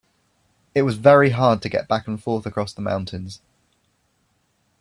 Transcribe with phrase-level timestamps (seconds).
[0.73, 3.39] It was very hard to get back and forth across the mountains.